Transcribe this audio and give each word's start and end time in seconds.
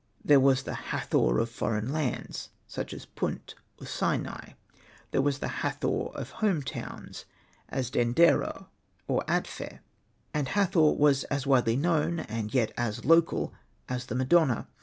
There 0.25 0.39
was 0.39 0.63
the 0.63 0.73
Hathor 0.73 1.37
of 1.37 1.51
foreign 1.51 1.93
lands, 1.93 2.49
such 2.65 2.91
as 2.91 3.05
Punt 3.05 3.53
or 3.79 3.85
Sinai; 3.85 4.53
there 5.11 5.21
was 5.21 5.37
the 5.37 5.47
Hathor 5.61 6.07
of 6.15 6.31
home 6.31 6.63
towns, 6.63 7.25
as 7.69 7.91
Dendera 7.91 8.65
or 9.07 9.21
Atfih; 9.27 9.77
and 10.33 10.47
Hathor 10.47 10.93
was 10.93 11.23
as 11.25 11.45
widely 11.45 11.75
known, 11.75 12.17
and 12.19 12.51
yet 12.51 12.71
as 12.75 13.05
local, 13.05 13.53
as 13.87 14.07
the 14.07 14.15
Madonua. 14.15 14.65